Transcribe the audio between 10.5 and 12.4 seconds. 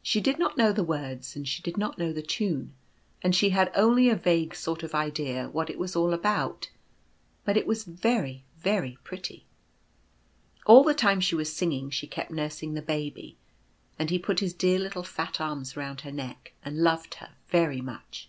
All the time she was singing she kept